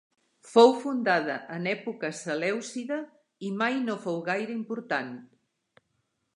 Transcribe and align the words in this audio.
Fou 0.51 0.71
fundada 0.85 1.35
en 1.57 1.67
època 1.73 2.11
selèucida 2.21 2.99
i 3.51 3.55
mai 3.61 3.79
no 3.85 4.01
fou 4.07 4.21
gaire 4.33 4.59
important. 4.59 5.17